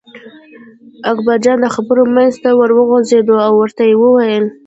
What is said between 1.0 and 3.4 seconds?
اکبرجان د خبرو منځ ته ور وغورځېد